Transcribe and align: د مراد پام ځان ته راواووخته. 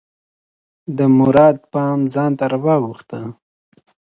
د 0.97 0.99
مراد 1.17 1.57
پام 1.73 1.99
ځان 2.13 2.31
ته 2.39 2.45
راواووخته. 2.51 3.19